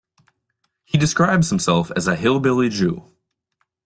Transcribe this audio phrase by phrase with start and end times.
[0.83, 3.03] He describes himself as a "hillbilly Jew".